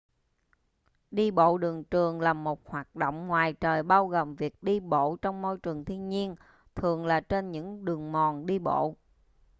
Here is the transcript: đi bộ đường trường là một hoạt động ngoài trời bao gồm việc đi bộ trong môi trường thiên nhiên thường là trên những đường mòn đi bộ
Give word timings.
đi 1.11 1.31
bộ 1.31 1.57
đường 1.57 1.83
trường 1.83 2.21
là 2.21 2.33
một 2.33 2.67
hoạt 2.69 2.95
động 2.95 3.27
ngoài 3.27 3.53
trời 3.53 3.83
bao 3.83 4.07
gồm 4.07 4.35
việc 4.35 4.63
đi 4.63 4.79
bộ 4.79 5.15
trong 5.21 5.41
môi 5.41 5.57
trường 5.57 5.85
thiên 5.85 6.09
nhiên 6.09 6.35
thường 6.75 7.05
là 7.05 7.19
trên 7.21 7.51
những 7.51 7.85
đường 7.85 8.11
mòn 8.11 8.45
đi 8.45 8.59
bộ 8.59 8.95